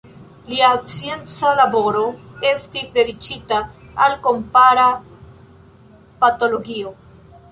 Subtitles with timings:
[0.51, 2.01] Lia scienca laboro
[2.53, 3.59] estis dediĉita
[4.05, 4.87] al kompara
[6.25, 6.95] patologio.